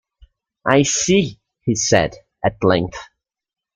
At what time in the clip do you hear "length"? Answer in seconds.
2.63-2.97